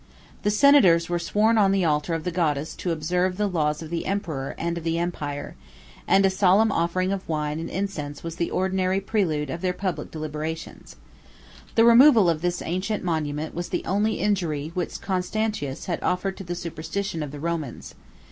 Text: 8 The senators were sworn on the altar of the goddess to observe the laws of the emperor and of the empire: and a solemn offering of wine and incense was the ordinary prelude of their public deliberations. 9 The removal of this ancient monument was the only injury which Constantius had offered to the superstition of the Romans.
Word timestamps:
8 0.39 0.43
The 0.45 0.49
senators 0.49 1.09
were 1.09 1.19
sworn 1.19 1.59
on 1.59 1.71
the 1.71 1.85
altar 1.85 2.15
of 2.15 2.23
the 2.23 2.31
goddess 2.31 2.75
to 2.77 2.91
observe 2.91 3.37
the 3.37 3.45
laws 3.45 3.83
of 3.83 3.91
the 3.91 4.07
emperor 4.07 4.55
and 4.57 4.75
of 4.79 4.83
the 4.83 4.97
empire: 4.97 5.53
and 6.07 6.25
a 6.25 6.29
solemn 6.31 6.71
offering 6.71 7.11
of 7.11 7.29
wine 7.29 7.59
and 7.59 7.69
incense 7.69 8.23
was 8.23 8.37
the 8.37 8.49
ordinary 8.49 8.99
prelude 8.99 9.51
of 9.51 9.61
their 9.61 9.73
public 9.73 10.09
deliberations. 10.09 10.95
9 11.67 11.71
The 11.75 11.85
removal 11.85 12.31
of 12.31 12.41
this 12.41 12.63
ancient 12.63 13.03
monument 13.03 13.53
was 13.53 13.69
the 13.69 13.85
only 13.85 14.15
injury 14.15 14.71
which 14.73 14.99
Constantius 15.01 15.85
had 15.85 16.01
offered 16.01 16.35
to 16.37 16.43
the 16.43 16.55
superstition 16.55 17.21
of 17.21 17.29
the 17.29 17.39
Romans. 17.39 17.93